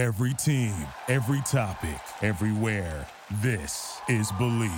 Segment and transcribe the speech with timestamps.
[0.00, 0.72] Every team,
[1.08, 3.06] every topic, everywhere.
[3.42, 4.72] This is Bleav.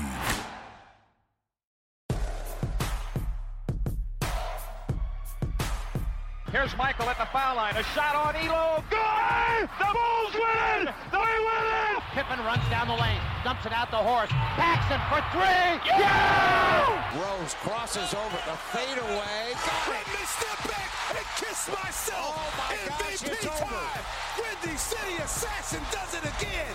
[6.50, 7.76] Here's Michael at the foul line.
[7.76, 8.82] A shot on Ehlo.
[8.90, 9.70] Good!
[9.78, 10.94] The Bulls win it!
[11.12, 12.02] They win it!
[12.18, 14.28] Pippen runs down the lane, dumps it out the horse.
[14.58, 15.86] Paxson for three.
[15.86, 16.98] Yeah!
[17.14, 19.54] Rose crosses over the fadeaway.
[19.86, 22.34] Let me step back and kiss myself.
[22.34, 23.70] Oh my gosh, MVP it's over.
[23.70, 24.21] time.
[24.62, 26.74] Windy City Assassin does it again.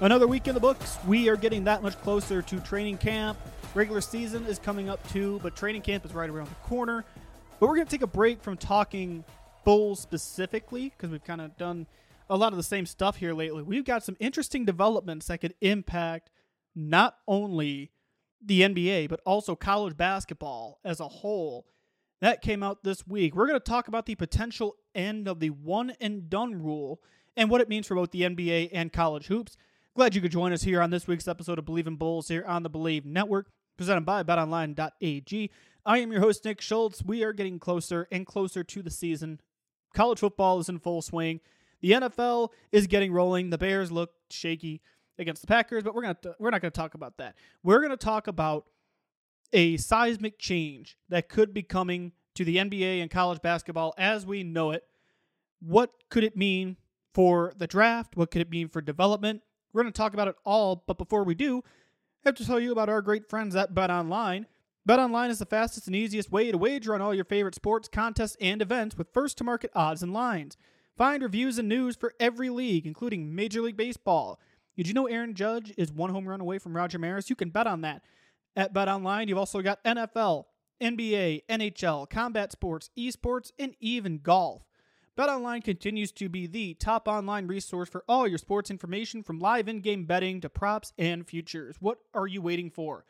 [0.00, 0.98] Another week in the books.
[1.06, 3.38] We are getting that much closer to training camp.
[3.74, 7.04] Regular season is coming up too, but training camp is right around the corner.
[7.58, 9.24] But we're going to take a break from talking
[9.64, 11.86] Bulls specifically because we've kind of done
[12.30, 13.62] a lot of the same stuff here lately.
[13.62, 16.30] We've got some interesting developments that could impact
[16.76, 17.90] not only
[18.44, 21.66] the NBA, but also college basketball as a whole.
[22.20, 23.34] That came out this week.
[23.34, 27.00] We're going to talk about the potential end of the one and done rule
[27.36, 29.56] and what it means for both the NBA and college hoops.
[29.94, 32.44] Glad you could join us here on this week's episode of Bleav in Bulls here
[32.46, 35.50] on the Bleav Network, presented by betonline.ag.
[35.84, 37.02] I am your host, Nick Schultz.
[37.02, 39.40] We are getting closer and closer to the season.
[39.94, 41.40] College football is in full swing.
[41.80, 43.50] The NFL is getting rolling.
[43.50, 44.82] The Bears look shaky
[45.18, 47.34] against the Packers, but we're gonna we're not to talk about that.
[47.62, 48.66] We're to talk about
[49.52, 54.42] a seismic change that could be coming to the NBA and college basketball as we
[54.42, 54.84] know it.
[55.60, 56.76] What could it mean
[57.14, 58.16] for the draft?
[58.16, 59.42] What could it mean for development?
[59.72, 61.62] We're going to talk about it all, but before we do,
[62.24, 64.46] I have to tell you about our great friends at Bet Online.
[64.84, 67.88] Bet Online is the fastest and easiest way to wager on all your favorite sports,
[67.88, 70.56] contests, and events with first to market odds and lines.
[70.96, 74.40] Find reviews and news for every league, including Major League Baseball.
[74.76, 77.30] Did you know Aaron Judge is one home run away from Roger Maris?
[77.30, 78.02] You can bet on that.
[78.54, 79.28] At Bet Online.
[79.28, 80.44] you've also got NFL,
[80.80, 84.62] NBA, NHL, combat sports, esports, and even golf.
[85.16, 89.66] BetOnline continues to be the top online resource for all your sports information from live
[89.66, 91.76] in-game betting to props and futures.
[91.80, 93.06] What are you waiting for?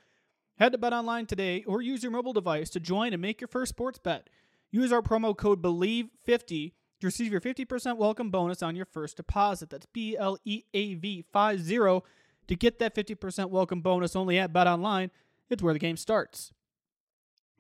[0.59, 3.71] Head to BetOnline today or use your mobile device to join and make your first
[3.71, 4.31] sports bet.
[4.71, 9.71] Use our promo code BLEAV50 to receive your 50% welcome bonus on your first deposit.
[9.71, 12.03] That's B L E A V 50
[12.49, 15.11] to get that 50% welcome bonus only at BetOnline.
[15.51, 16.53] It's where the game starts.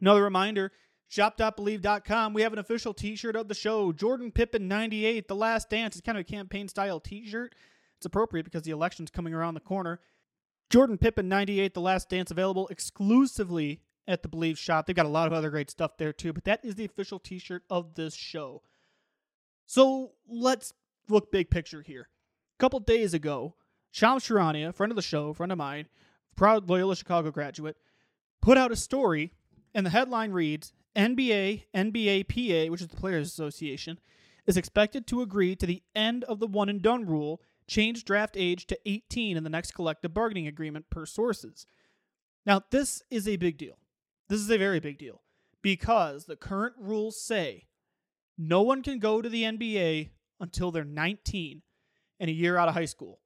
[0.00, 0.72] Another reminder
[1.08, 2.34] shop.bleav.com.
[2.34, 3.92] We have an official t shirt of the show.
[3.92, 5.96] Jordan Pippen 98, The Last Dance.
[5.96, 7.54] It's kind of a campaign style t shirt.
[7.96, 10.00] It's appropriate because the election's coming around the corner.
[10.68, 14.86] Jordan Pippen 98, The Last Dance, available exclusively at the Bleav shop.
[14.86, 17.18] They've got a lot of other great stuff there too, but that is the official
[17.18, 18.62] t shirt of this show.
[19.66, 20.72] So let's
[21.08, 22.08] look big picture here.
[22.58, 23.54] A couple days ago,
[23.90, 25.86] Shams Charania, friend of the show, friend of mine,
[26.36, 27.76] proud Loyola Chicago graduate,
[28.40, 29.32] put out a story,
[29.74, 33.98] and the headline reads NBA, NBAPA, which is the Players Association,
[34.46, 38.36] is expected to agree to the end of the one and done rule, change draft
[38.38, 41.66] age to 18 in the next collective bargaining agreement per sources.
[42.46, 43.78] Now, this is a big deal.
[44.28, 45.22] This is a very big deal
[45.62, 47.66] because the current rules say
[48.38, 50.10] no one can go to the NBA
[50.40, 51.62] until they're 19
[52.20, 53.20] and a year out of high school.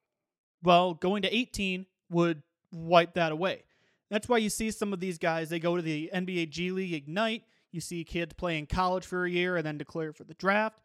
[0.63, 3.65] Well, going to 18 would wipe that away.
[4.11, 6.93] That's why you see some of these guys, they go to the NBA G League
[6.93, 7.45] Ignite.
[7.73, 10.81] You see kids play in college for a year and then declare for the draft.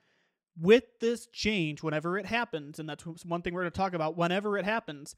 [0.60, 4.16] With this change, whenever it happens, and that's one thing we're going to talk about,
[4.16, 5.16] whenever it happens,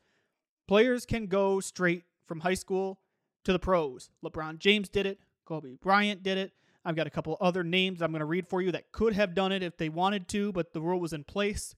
[0.68, 3.00] players can go straight from high school
[3.44, 4.09] to the pros.
[4.25, 6.53] LeBron James did it, Kobe Bryant did it.
[6.85, 9.35] I've got a couple other names I'm going to read for you that could have
[9.35, 11.75] done it if they wanted to, but the rule was in place.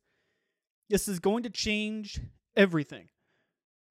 [0.89, 2.19] This is going to change
[2.55, 3.09] everything.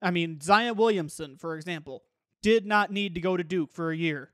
[0.00, 2.02] I mean, Zion Williamson, for example,
[2.42, 4.30] did not need to go to Duke for a year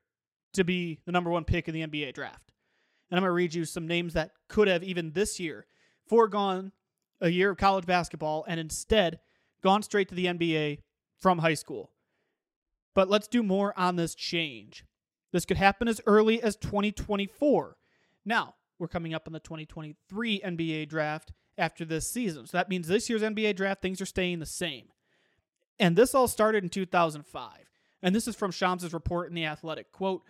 [0.54, 2.52] to be the number one pick in the NBA draft.
[3.10, 5.66] And I'm going to read you some names that could have, even this year,
[6.06, 6.72] foregone
[7.20, 9.20] a year of college basketball and instead
[9.62, 10.78] gone straight to the NBA
[11.18, 11.91] from high school.
[12.94, 14.84] But let's do more on this change.
[15.34, 17.77] This could happen as early as 2024.
[18.25, 22.47] Now, we're coming up on the 2023 NBA draft after this season.
[22.47, 24.91] So that means this year's NBA draft, things are staying the same.
[25.81, 27.51] And this all started in 2005.
[28.01, 29.91] And this is from Shams' report in The Athletic.
[29.91, 30.22] Quote,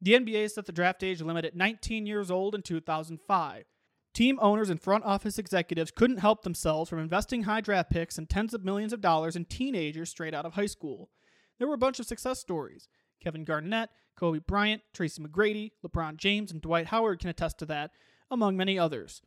[0.00, 3.64] the NBA set the draft age limit at 19 years old in 2005.
[4.12, 8.30] Team owners and front office executives couldn't help themselves from investing high draft picks and
[8.30, 11.10] tens of millions of dollars in teenagers straight out of high school.
[11.58, 12.86] There were a bunch of success stories.
[13.24, 17.92] Kevin Garnett, Kobe Bryant, Tracy McGrady, LeBron James, and Dwight Howard can attest to that,
[18.30, 19.22] among many others.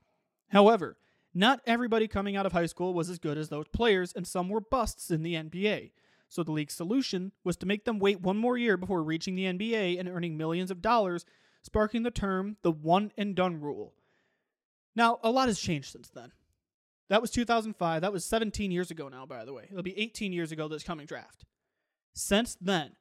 [0.49, 0.97] However,
[1.33, 4.49] not everybody coming out of high school was as good as those players, and some
[4.49, 5.91] were busts in the NBA.
[6.29, 9.45] So the league's solution was to make them wait one more year before reaching the
[9.45, 11.25] NBA and earning millions of dollars,
[11.63, 13.93] sparking the term the one and done rule.
[14.95, 16.31] Now, a lot has changed since then.
[17.09, 18.01] That was 2005.
[18.01, 19.67] That was 17 years ago now, by the way.
[19.69, 21.45] It'll be 18 years ago this coming draft.
[22.13, 22.93] Since then,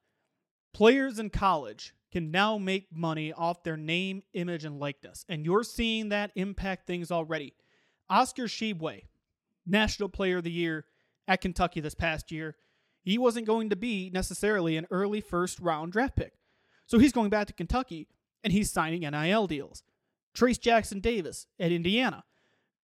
[0.76, 5.24] players in college can now make money off their name, image, and likeness.
[5.26, 7.54] And you're seeing that impact things already.
[8.10, 9.04] Oscar Tshiebwe,
[9.64, 10.84] National Player of the Year
[11.26, 12.56] at Kentucky this past year,
[13.00, 16.34] he wasn't going to be necessarily an early first round draft pick.
[16.84, 18.06] So he's going back to Kentucky
[18.44, 19.82] and he's signing NIL deals.
[20.36, 22.22] Trayce Jackson Davis at Indiana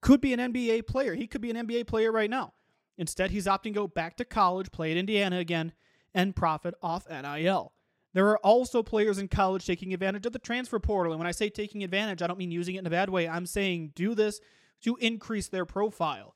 [0.00, 1.12] could be an NBA player.
[1.12, 2.54] He could be an NBA player right now.
[2.96, 5.74] Instead, he's opting to go back to college, play at Indiana again,
[6.14, 7.74] and profit off NIL.
[8.14, 11.12] There are also players in college taking advantage of the transfer portal.
[11.12, 13.26] And when I say taking advantage, I don't mean using it in a bad way.
[13.26, 14.40] I'm saying do this
[14.82, 16.34] to increase their profile.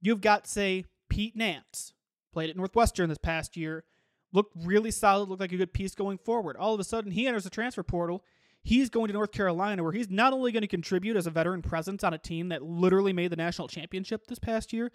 [0.00, 1.92] You've got, say, Pete Nance,
[2.32, 3.84] played at Northwestern this past year,
[4.32, 6.56] looked really solid, looked like a good piece going forward.
[6.56, 8.24] All of a sudden, he enters the transfer portal.
[8.62, 11.62] He's going to North Carolina, where he's not only going to contribute as a veteran
[11.62, 14.90] presence on a team that literally made the national championship this past year,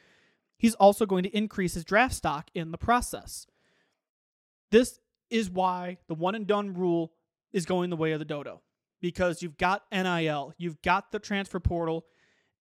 [0.57, 3.45] he's also going to increase his draft stock in the process.
[4.71, 4.99] This
[5.29, 7.11] is why the one and done rule
[7.51, 8.61] is going the way of the dodo
[9.01, 12.05] because you've got NIL, you've got the transfer portal,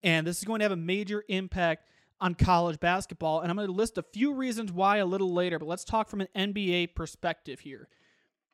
[0.02, 1.88] and this is going to have a major impact
[2.20, 3.40] on college basketball.
[3.40, 6.08] And I'm going to list a few reasons why a little later, but let's talk
[6.08, 7.88] from an NBA perspective here.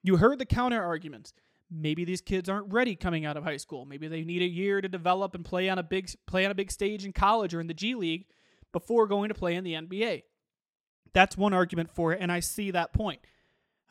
[0.02, 1.32] You heard the counter arguments.
[1.70, 3.84] Maybe these kids aren't ready coming out of high school.
[3.86, 6.54] Maybe they need a year to develop and play on a big play on a
[6.54, 8.26] big stage in college or in the G League
[8.72, 10.24] before going to play in the NBA.
[11.14, 13.20] That's one argument for it, and I see that point.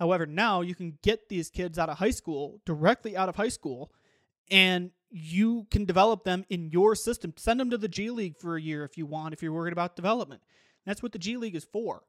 [0.01, 3.49] However, now you can get these kids out of high school, directly out of high
[3.49, 3.91] school,
[4.49, 7.35] and you can develop them in your system.
[7.37, 9.73] Send them to the G League for a year if you want, if you're worried
[9.73, 10.41] about development.
[10.87, 12.01] That's what the G League is for.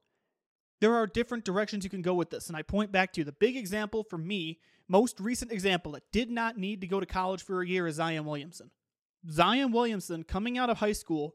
[0.81, 2.49] There are different directions you can go with this.
[2.49, 4.59] And I point back to the big example for me,
[4.89, 7.97] most recent example that did not need to go to college for a year is
[7.97, 8.71] Zion Williamson.
[9.31, 11.35] Zion Williamson, coming out of high school,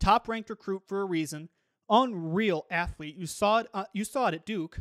[0.00, 1.50] top ranked recruit for a reason,
[1.90, 3.16] unreal athlete.
[3.16, 3.66] You saw it.
[3.74, 4.80] Uh, you saw it at Duke,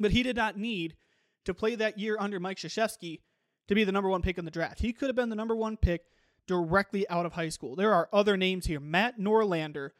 [0.00, 0.96] but he did not need
[1.44, 3.20] to play that year under Mike Krzyzewski
[3.68, 4.80] to be the number one pick in the draft.
[4.80, 6.06] He could have been the number one pick
[6.46, 7.76] directly out of high school.
[7.76, 8.80] There are other names here.
[8.80, 9.90] Matt Norlander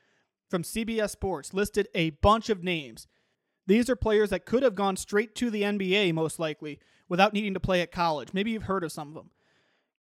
[0.50, 3.06] from CBS Sports listed a bunch of names.
[3.66, 7.54] These are players that could have gone straight to the NBA, most likely, without needing
[7.54, 8.32] to play at college.
[8.32, 9.30] Maybe you've heard of some of them.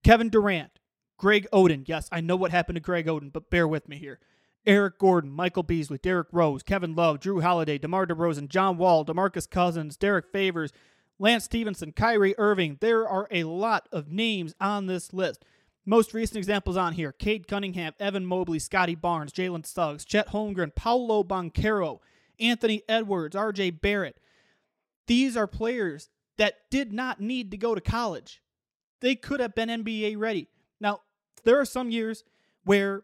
[0.03, 0.79] Kevin Durant,
[1.17, 1.87] Greg Oden.
[1.87, 4.19] Yes, I know what happened to Greg Oden, but bear with me here.
[4.65, 9.49] Eric Gordon, Michael Beasley, Derrick Rose, Kevin Love, Jrue Holiday, DeMar DeRozan, John Wall, DeMarcus
[9.49, 10.71] Cousins, Derrick Favors,
[11.17, 12.77] Lance Stephenson, Kyrie Irving.
[12.79, 15.45] There are a lot of names on this list.
[15.85, 20.75] Most recent examples on here Cade Cunningham, Evan Mobley, Scottie Barnes, Jalen Suggs, Chet Holmgren,
[20.75, 21.99] Paolo Banchero,
[22.39, 24.19] Anthony Edwards, RJ Barrett.
[25.07, 28.41] These are players that did not need to go to college.
[28.99, 30.47] They could have been NBA ready.
[30.79, 31.01] Now,
[31.43, 32.23] there are some years
[32.63, 33.03] where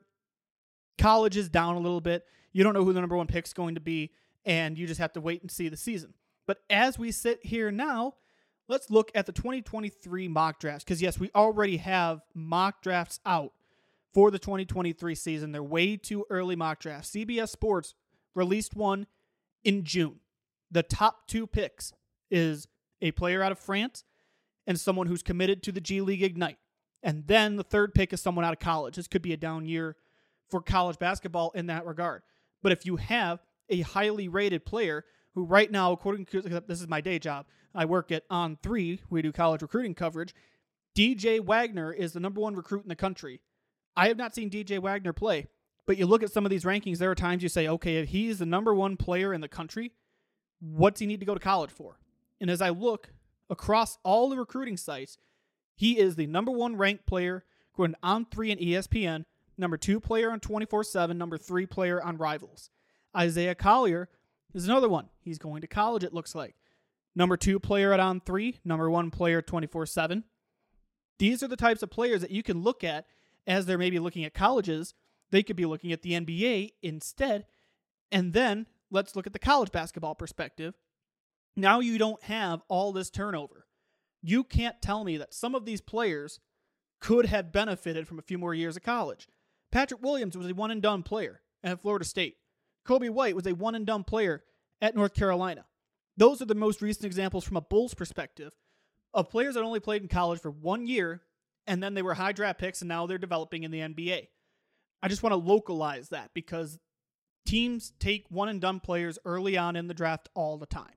[0.97, 2.25] college is down a little bit.
[2.51, 4.11] You don't know who the number one pick is going to be,
[4.45, 6.13] and you just have to wait and see the season.
[6.45, 8.15] But as we sit here now,
[8.67, 10.83] let's look at the 2023 mock drafts.
[10.83, 13.53] Because, yes, we already have mock drafts out
[14.13, 15.51] for the 2023 season.
[15.51, 17.11] They're way too early mock drafts.
[17.11, 17.93] CBS Sports
[18.33, 19.07] released one
[19.63, 20.19] in June.
[20.71, 21.93] The top two picks
[22.31, 22.67] is
[23.01, 24.03] a player out of France
[24.65, 26.57] and someone who's committed to the G League Ignite.
[27.03, 28.95] And then the third pick is someone out of college.
[28.95, 29.95] This could be a down year
[30.49, 32.21] for college basketball in that regard.
[32.61, 33.39] But if you have
[33.69, 37.85] a highly rated player who, right now, according to this is my day job, I
[37.85, 40.33] work at On3, we do college recruiting coverage.
[40.95, 43.41] DJ Wagner is the number one recruit in the country.
[43.95, 45.47] I have not seen DJ Wagner play,
[45.85, 48.09] but you look at some of these rankings, there are times you say, okay, if
[48.09, 49.91] he's the number one player in the country,
[50.59, 51.99] what's he need to go to college for?
[52.41, 53.09] And as I look
[53.49, 55.17] across all the recruiting sites,
[55.75, 57.43] he is the number one ranked player
[57.75, 59.25] going on three and ESPN
[59.57, 62.69] number two player on 24 7, number three player on Rivals.
[63.15, 64.09] Isaiah Collier
[64.53, 65.09] is another one.
[65.19, 66.55] He's going to college, it looks like.
[67.15, 70.23] Number two player at On 3, number one player 24 7.
[71.17, 73.07] These are the types of players that you can look at
[73.47, 74.93] as they're maybe looking at colleges.
[75.31, 77.45] They could be looking at the NBA instead.
[78.11, 80.75] And then let's look at the college basketball perspective.
[81.55, 83.65] Now you don't have all this turnover.
[84.21, 86.39] You can't tell me that some of these players
[86.99, 89.27] could have benefited from a few more years of college.
[89.71, 92.37] Patrick Williams was a one and done player at Florida State.
[92.85, 94.43] Coby White was a one and done player
[94.81, 95.65] at North Carolina.
[96.15, 98.53] Those are the most recent examples from a Bulls perspective
[99.13, 101.21] of players that only played in college for one year
[101.67, 104.27] and then they were high draft picks and now they're developing in the NBA.
[105.03, 106.79] I just want to localize that because
[107.45, 110.93] teams take one and done players early on in the draft all the time.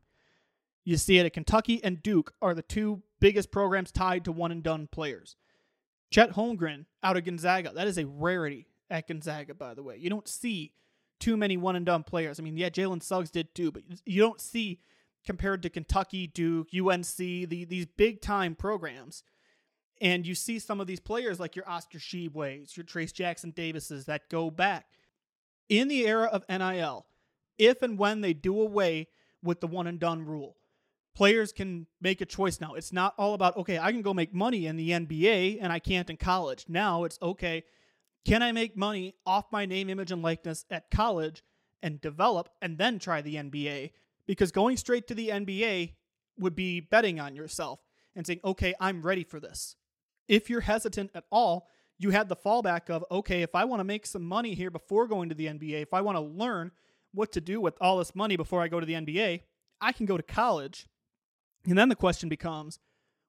[0.85, 4.51] You see it at Kentucky and Duke are the two biggest programs tied to one
[4.51, 5.37] and done players.
[6.11, 9.97] Chet Holmgren out of Gonzaga, that is a rarity at Gonzaga, by the way.
[9.97, 10.73] You don't see
[11.21, 12.41] too many one and done players.
[12.41, 14.81] I mean, yeah, Jalen Suggs did too, but you don't see
[15.25, 19.23] compared to Kentucky, Duke, UNC, the, these big time programs.
[20.01, 24.07] And you see some of these players like your Oscar Tshiebwe's, your Trayce Jackson Davises
[24.07, 24.87] that go back.
[25.69, 27.07] In the era of NIL,
[27.59, 29.09] if and when they do away
[29.43, 30.57] with the one and done rule,
[31.15, 32.75] players can make a choice now.
[32.75, 35.79] It's not all about, okay, I can go make money in the NBA and I
[35.79, 36.67] can't in college.
[36.69, 37.65] Now it's, okay,
[38.25, 41.43] can I make money off my name, image, and likeness at college
[41.83, 43.93] and develop and then try the NBA?
[44.27, 45.95] Because going straight to the NBA
[46.39, 47.81] would be betting on yourself
[48.15, 49.77] and saying, okay, I'm ready for this.
[50.29, 53.85] If you're hesitant at all, you had the fallback of, okay, if I want to
[53.85, 56.71] make some money here before going to the NBA, if I want to learn
[57.13, 59.43] what to do with all this money before I go to the NBA,
[59.81, 60.87] I can go to college.
[61.67, 62.79] And then the question becomes,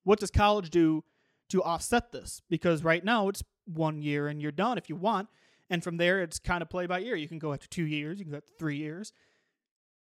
[0.04, 1.04] what does college do
[1.50, 2.42] to offset this?
[2.50, 5.28] Because right now it's one year and you're done if you want.
[5.70, 7.16] And from there, it's kind of play by ear.
[7.16, 9.14] You can go after two years, you can go after three years.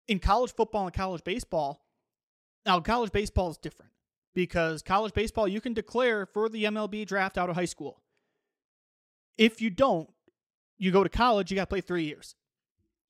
[0.07, 1.83] In college football and college baseball,
[2.65, 3.91] now college baseball is different
[4.33, 8.01] because college baseball, you can declare for the MLB draft out of high school.
[9.37, 10.09] If you don't,
[10.77, 12.35] you go to college, you got to play three years.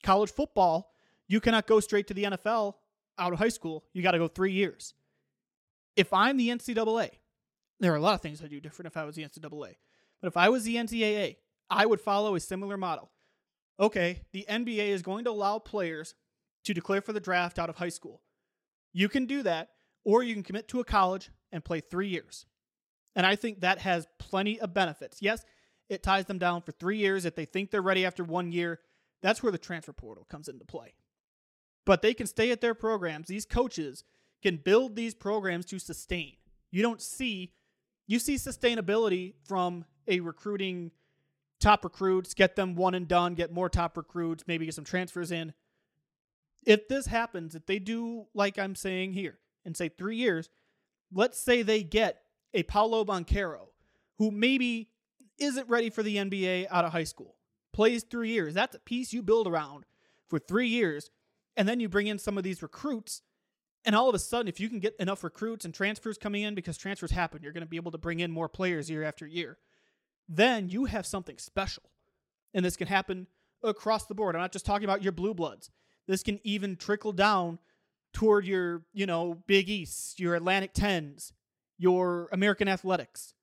[0.04, 0.94] College football,
[1.28, 2.76] you cannot go straight to the NFL
[3.20, 3.84] out of high school.
[3.94, 4.94] You got to go three years.
[5.98, 7.10] If I'm the NCAA,
[7.80, 9.75] there are a lot of things I'd do different if I was the NCAA.
[10.22, 11.36] But if I was the NCAA,
[11.70, 13.12] I would follow a similar model.
[13.80, 16.16] Okay, the NBA is going to allow players
[16.63, 18.22] to declare for the draft out of high school.
[18.94, 19.70] You can do that,
[20.06, 22.46] or you can commit to a college and play three years.
[23.16, 25.22] And I think that has plenty of benefits.
[25.22, 25.44] Yes,
[25.89, 27.25] it ties them down for three years.
[27.25, 28.80] If they think they're ready after one year,
[29.22, 30.96] that's where the transfer portal comes into play.
[31.86, 33.27] But they can stay at their programs.
[33.27, 34.04] These coaches
[34.41, 36.34] can build these programs to sustain.
[36.72, 37.53] You don't see,
[38.06, 40.91] you see sustainability from a recruiting
[41.60, 45.32] top recruits, get them one and done, get more top recruits, maybe get some transfers
[45.32, 45.53] in.
[46.65, 50.50] If this happens, if they do like I'm saying here, and say three years,
[51.13, 53.67] let's say they get a Paolo Banchero
[54.17, 54.89] who maybe
[55.38, 57.36] isn't ready for the NBA out of high school,
[57.74, 58.53] plays three years.
[58.53, 59.86] That's a piece you build around
[60.27, 61.12] for three years.
[61.56, 63.22] And then you bring in some of these recruits.
[63.86, 66.56] And all of a sudden, if you can get enough recruits and transfers coming in,
[66.56, 69.26] because transfers happen, you're going to be able to bring in more players year after
[69.26, 69.58] year.
[70.28, 71.84] Then you have something special.
[72.54, 73.28] And this can happen
[73.64, 74.36] across the board.
[74.36, 75.70] I'm not just talking about your blue bloods.
[76.08, 77.60] This can even trickle down
[78.14, 81.32] toward your, you know, Big East, your Atlantic 10s,
[81.78, 83.34] your American Athletics.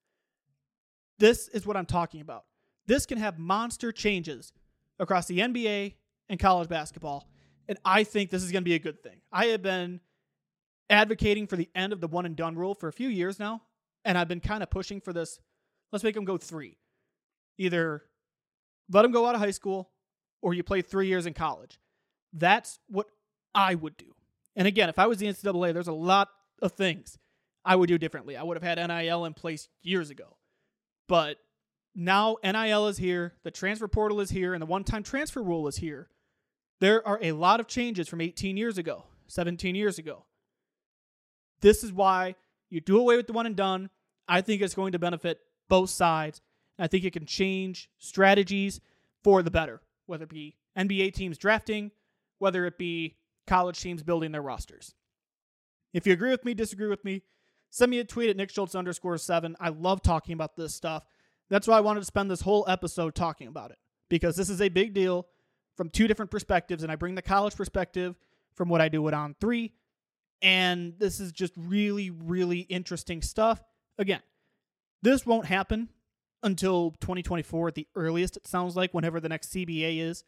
[1.18, 2.44] This is what I'm talking about.
[2.86, 4.52] This can have monster changes
[4.98, 5.94] across the NBA
[6.28, 7.28] and college basketball.
[7.68, 9.20] And I think this is going to be a good thing.
[9.32, 10.00] I have been
[10.90, 13.62] advocating for the end of the one and done rule for a few years now.
[14.04, 15.38] And I've been kind of pushing for this.
[15.92, 16.78] Let's make them go three.
[17.58, 18.02] Either
[18.90, 19.90] let them go out of high school
[20.42, 21.78] or you play three years in college.
[22.32, 23.06] That's what
[23.54, 24.14] I would do.
[24.56, 26.28] And again, if I was the NCAA, there's a lot
[26.60, 27.18] of things
[27.64, 28.36] I would do differently.
[28.36, 30.36] I would have had NIL in place years ago.
[31.08, 31.38] But
[31.94, 35.68] now NIL is here, the transfer portal is here, and the one time transfer rule
[35.68, 36.08] is here.
[36.80, 40.24] There are a lot of changes from 18 years ago, 17 years ago.
[41.64, 42.34] This is why
[42.68, 43.88] you do away with the one and done.
[44.28, 45.40] I think it's going to benefit
[45.70, 46.42] both sides.
[46.78, 48.82] I think it can change strategies
[49.22, 51.90] for the better, whether it be NBA teams drafting,
[52.38, 53.16] whether it be
[53.46, 54.94] college teams building their rosters.
[55.94, 57.22] If you agree with me, disagree with me,
[57.70, 59.56] send me a tweet at Nick Schultz underscore seven.
[59.58, 61.06] I love talking about this stuff.
[61.48, 63.78] That's why I wanted to spend this whole episode talking about it
[64.10, 65.26] because this is a big deal
[65.78, 68.16] from two different perspectives, and I bring the college perspective
[68.54, 69.72] from what I do it on three.
[70.44, 73.64] And this is just really, really interesting stuff.
[73.98, 74.20] Again,
[75.02, 75.88] this won't happen
[76.42, 80.22] until 2024 at the earliest, it sounds like, whenever the next CBA is.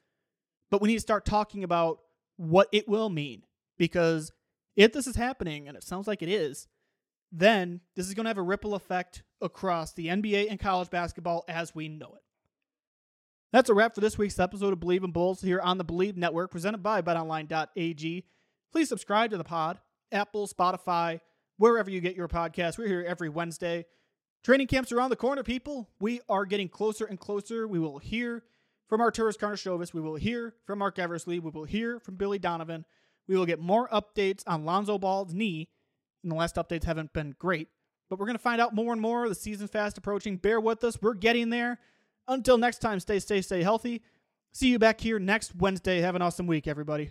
[0.70, 1.98] But we need to start talking about
[2.36, 3.42] what it will mean
[3.76, 4.32] because
[4.74, 6.66] if this is happening, and it sounds like it is,
[7.30, 11.44] then this is going to have a ripple effect across the NBA and college basketball
[11.48, 12.22] as we know it.
[13.52, 16.16] That's a wrap for this week's episode of Bleav in Bulls here on the Bleav
[16.16, 18.24] Network, presented by BetOnline.ag.
[18.72, 19.78] Please subscribe to the pod,
[20.12, 21.20] Apple, Spotify,
[21.58, 22.78] wherever you get your podcast.
[22.78, 23.86] We're here every Wednesday.
[24.44, 25.88] Training camps around the corner, people.
[26.00, 27.66] We are getting closer and closer.
[27.66, 28.44] We will hear
[28.88, 29.92] from our tourist Arturas Karnisovas.
[29.92, 31.40] We will hear from Marc Eversley.
[31.40, 32.84] We will hear from Billy Donovan.
[33.26, 35.68] We will get more updates on Lonzo Ball's knee.
[36.22, 37.68] And the last updates haven't been great,
[38.10, 39.28] but we're going to find out more and more.
[39.28, 40.36] The season's fast approaching.
[40.36, 41.00] Bear with us.
[41.00, 41.78] We're getting there.
[42.28, 44.02] Until next time, stay, stay, stay healthy.
[44.52, 46.00] See you back here next Wednesday.
[46.00, 47.10] Have an awesome week, everybody.